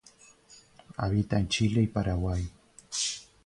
Habita 0.97 1.37
en 1.37 1.47
Chile 1.47 1.83
y 1.83 1.85
Paraguay. 1.85 2.49